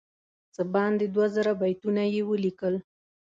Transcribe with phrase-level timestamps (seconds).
[0.55, 2.75] څه باندې دوه زره بیتونه یې ولیکل.